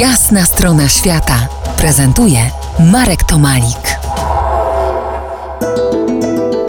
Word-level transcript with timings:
Jasna 0.00 0.44
strona 0.44 0.88
świata 0.88 1.48
prezentuje 1.78 2.38
Marek 2.92 3.24
Tomalik. 3.24 3.98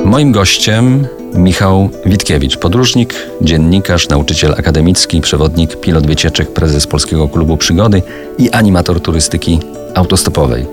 Moim 0.05 0.31
gościem 0.31 1.08
Michał 1.33 1.90
Witkiewicz, 2.05 2.58
podróżnik, 2.58 3.13
dziennikarz, 3.42 4.09
nauczyciel 4.09 4.53
akademicki, 4.58 5.21
przewodnik, 5.21 5.79
pilot 5.79 6.08
wycieczek, 6.08 6.53
prezes 6.53 6.87
Polskiego 6.87 7.27
Klubu 7.27 7.58
Przygody 7.58 8.02
i 8.38 8.50
animator 8.50 9.02
turystyki 9.02 9.59
autostopowej. 9.96 10.66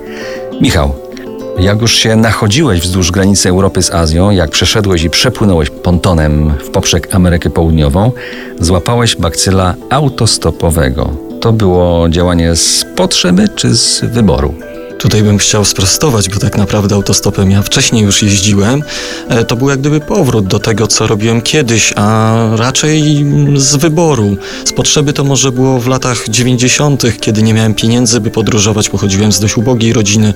Michał, 0.61 0.95
jak 1.59 1.81
już 1.81 1.95
się 1.95 2.17
nachodziłeś 2.17 2.81
wzdłuż 2.81 3.11
granicy 3.11 3.49
Europy 3.49 3.83
z 3.83 3.91
Azją, 3.91 4.31
jak 4.31 4.51
przeszedłeś 4.51 5.03
i 5.03 5.11
przepłynąłeś 5.11 5.71
pontonem 5.71 6.55
w 6.65 6.71
poprzek 6.71 7.15
Amerykę 7.15 7.51
Południową, 7.51 8.13
złapałeś 8.61 9.17
bakcyla 9.17 9.75
autostopowego. 9.91 11.24
To 11.45 11.53
było 11.53 12.09
działanie 12.09 12.57
z 12.57 12.85
potrzeby 12.97 13.49
czy 13.57 13.77
z 13.77 14.01
wyboru? 14.05 14.55
Tutaj 14.99 15.23
bym 15.23 15.39
chciał 15.39 15.65
sprostować, 15.65 16.29
bo 16.29 16.41
tak 16.41 16.57
naprawdę 16.57 16.95
autostopem 16.95 17.51
ja 17.51 17.63
wcześniej 17.63 18.03
już 18.03 18.23
jeździłem. 18.23 18.83
E, 19.29 19.45
To 19.45 19.57
był 19.57 19.71
jak 19.71 19.81
gdyby 19.81 20.01
powrót 20.01 20.47
do 20.47 20.59
tego, 20.59 20.87
co 20.87 21.07
robiłem 21.07 21.43
kiedyś, 21.43 21.93
a 21.97 22.37
raczej 22.57 23.27
z 23.57 23.77
wyboru. 23.77 24.37
Z 24.65 24.73
potrzeby 24.73 25.13
to 25.13 25.25
może 25.25 25.53
było 25.53 25.81
w 25.81 25.87
latach 25.87 26.29
90., 26.29 27.03
kiedy 27.21 27.43
nie 27.43 27.55
miałem 27.55 27.75
pieniędzy, 27.75 28.21
by 28.21 28.31
podróżować, 28.31 28.89
pochodziłem 28.89 29.33
z 29.33 29.41
dość 29.41 29.57
ubogiej 29.57 29.93
rodziny, 29.93 30.35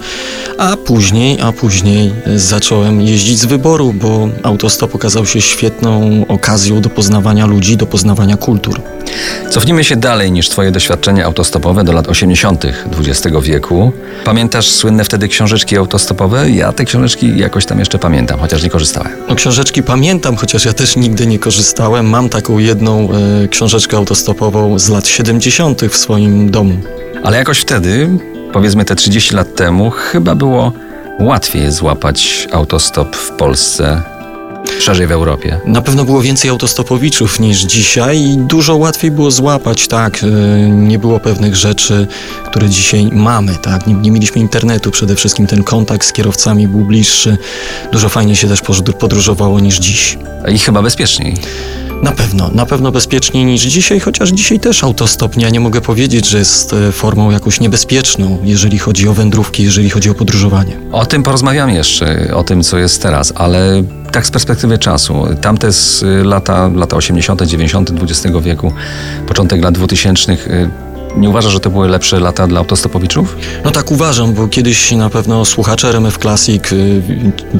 a 0.58 0.76
później, 0.76 1.40
a 1.40 1.52
później 1.52 2.12
zacząłem 2.36 3.00
jeździć 3.00 3.38
z 3.38 3.44
wyboru, 3.44 3.92
bo 3.92 4.28
autostop 4.42 4.94
okazał 4.94 5.26
się 5.26 5.40
świetną 5.40 6.24
okazją 6.28 6.80
do 6.80 6.90
poznawania 6.90 7.46
ludzi, 7.46 7.76
do 7.76 7.86
poznawania 7.86 8.36
kultur. 8.36 8.80
Cofnijmy 9.50 9.84
się 9.84 9.96
dalej 9.96 10.32
niż 10.32 10.48
Twoje 10.48 10.70
doświadczenie 10.70 11.24
autostopowe 11.24 11.84
do 11.84 11.92
lat 11.92 12.08
80. 12.08 12.64
XX 12.98 13.36
wieku. 13.42 13.92
Pamiętasz 14.24 14.70
słynne 14.70 15.04
wtedy 15.04 15.28
książeczki 15.28 15.76
autostopowe? 15.76 16.50
Ja 16.50 16.72
te 16.72 16.84
książeczki 16.84 17.38
jakoś 17.38 17.66
tam 17.66 17.78
jeszcze 17.78 17.98
pamiętam, 17.98 18.40
chociaż 18.40 18.62
nie 18.62 18.70
korzystałem. 18.70 19.12
No 19.28 19.34
książeczki 19.34 19.82
pamiętam, 19.82 20.36
chociaż 20.36 20.64
ja 20.64 20.72
też 20.72 20.96
nigdy 20.96 21.26
nie 21.26 21.38
korzystałem. 21.38 22.06
Mam 22.06 22.28
taką 22.28 22.58
jedną 22.58 23.08
e, 23.44 23.48
książeczkę 23.48 23.96
autostopową 23.96 24.78
z 24.78 24.88
lat 24.88 25.06
70. 25.06 25.82
w 25.90 25.96
swoim 25.96 26.50
domu. 26.50 26.74
Ale 27.22 27.36
jakoś 27.36 27.58
wtedy, 27.58 28.08
powiedzmy 28.52 28.84
te 28.84 28.94
30 28.94 29.34
lat 29.34 29.54
temu, 29.54 29.90
chyba 29.90 30.34
było 30.34 30.72
łatwiej 31.20 31.72
złapać 31.72 32.48
autostop 32.52 33.16
w 33.16 33.30
Polsce, 33.30 34.02
szerzej 34.80 35.06
w 35.06 35.12
Europie. 35.12 35.60
Na 35.64 35.82
pewno 35.82 36.04
było 36.04 36.22
więcej 36.22 36.50
autostopowiczów 36.50 37.40
niż 37.40 37.58
dzisiaj 37.60 38.20
i 38.20 38.36
dużo 38.36 38.76
łatwiej 38.76 39.10
było 39.10 39.30
złapać, 39.30 39.88
tak. 39.88 40.20
e, 40.24 40.26
Nie 40.68 40.98
było 40.98 41.20
pewnych 41.20 41.56
rzeczy, 41.56 42.06
które 42.46 42.68
dzisiaj 42.68 43.08
mamy, 43.12 43.56
tak. 43.56 43.86
Nie, 43.86 43.94
nie 43.94 44.10
mieliśmy 44.10 44.40
internetu, 44.40 44.90
przede 44.90 45.14
wszystkim 45.16 45.46
ten 45.46 45.62
kontakt 45.64 46.06
z 46.06 46.12
kierowcami 46.12 46.68
był 46.68 46.80
bliższy. 46.80 47.38
Dużo 47.92 48.08
fajnie 48.08 48.36
się 48.36 48.48
też 48.48 48.62
podróż- 48.62 48.92
podróżowało 48.92 49.60
niż 49.60 49.78
dziś. 49.78 50.18
I 50.54 50.58
chyba 50.58 50.82
bezpieczniej. 50.82 51.34
Na 52.02 52.12
pewno, 52.12 52.50
na 52.54 52.66
pewno 52.66 52.92
bezpieczniej 52.92 53.44
niż 53.44 53.62
dzisiaj, 53.62 54.00
chociaż 54.00 54.30
dzisiaj 54.30 54.60
też 54.60 54.84
autostop, 54.84 55.36
ja 55.36 55.50
nie 55.50 55.60
mogę 55.60 55.80
powiedzieć, 55.80 56.28
że 56.28 56.38
jest 56.38 56.72
e, 56.72 56.92
formą 56.92 57.30
jakąś 57.30 57.60
niebezpieczną, 57.60 58.38
jeżeli 58.42 58.78
chodzi 58.78 59.08
o 59.08 59.14
wędrówki, 59.14 59.62
jeżeli 59.62 59.90
chodzi 59.90 60.10
o 60.10 60.14
podróżowanie. 60.14 60.76
O 60.92 61.06
tym 61.06 61.22
porozmawiamy 61.22 61.74
jeszcze, 61.74 62.34
o 62.34 62.44
tym, 62.44 62.62
co 62.62 62.78
jest 62.78 63.02
teraz, 63.02 63.32
ale 63.36 63.82
tak 64.12 64.26
z 64.26 64.30
perspektywy 64.30 64.78
czasu. 64.78 65.26
Tamte 65.40 65.72
z 65.72 66.02
y, 66.02 66.24
lata, 66.24 66.70
lata 66.74 66.96
80., 66.96 67.42
90. 67.42 67.92
XX 68.02 68.36
wieku, 68.42 68.72
początek 69.26 69.62
lat 69.62 69.74
2000. 69.74 70.36
Nie 71.18 71.28
uważasz, 71.28 71.52
że 71.52 71.60
to 71.60 71.70
były 71.70 71.88
lepsze 71.88 72.20
lata 72.20 72.46
dla 72.46 72.58
autostopowiczów? 72.58 73.36
No 73.64 73.70
tak 73.70 73.90
uważam, 73.90 74.34
bo 74.34 74.48
kiedyś 74.48 74.92
na 74.92 75.10
pewno 75.10 75.44
słuchacze 75.44 75.88
RMF 75.88 76.18
Classic, 76.18 76.72
y, 76.72 77.02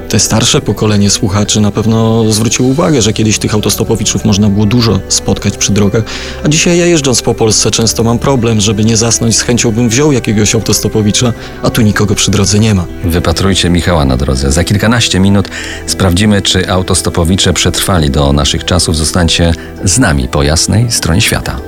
te 0.08 0.20
starsze 0.20 0.60
pokolenie 0.60 1.10
słuchaczy 1.10 1.60
na 1.60 1.70
pewno 1.70 2.24
zwróciło 2.32 2.68
uwagę, 2.68 3.02
że 3.02 3.12
kiedyś 3.12 3.38
tych 3.38 3.54
autostopowiczów 3.54 4.24
można 4.24 4.48
było 4.48 4.66
dużo 4.66 5.00
spotkać 5.08 5.56
przy 5.56 5.72
drogach, 5.72 6.02
a 6.44 6.48
dzisiaj 6.48 6.78
ja 6.78 6.86
jeżdżąc 6.86 7.22
po 7.22 7.34
Polsce 7.34 7.70
często 7.70 8.04
mam 8.04 8.18
problem, 8.18 8.60
żeby 8.60 8.84
nie 8.84 8.96
zasnąć, 8.96 9.36
z 9.36 9.42
chęcią 9.42 9.72
bym 9.72 9.88
wziął 9.88 10.12
jakiegoś 10.12 10.54
autostopowicza, 10.54 11.32
a 11.62 11.70
tu 11.70 11.82
nikogo 11.82 12.14
przy 12.14 12.30
drodze 12.30 12.58
nie 12.58 12.74
ma. 12.74 12.84
Wypatrujcie 13.04 13.70
Michała 13.70 14.04
na 14.04 14.16
drodze. 14.16 14.52
Za 14.52 14.64
kilkanaście 14.64 15.20
minut 15.20 15.48
sprawdzimy, 15.86 16.42
czy 16.42 16.70
autostopowicze 16.70 17.52
przetrwali 17.52 18.10
do 18.10 18.32
naszych 18.32 18.64
czasów. 18.64 18.96
Zostańcie 18.96 19.52
z 19.84 19.98
nami 19.98 20.28
po 20.28 20.42
jasnej 20.42 20.90
stronie 20.90 21.20
świata. 21.20 21.67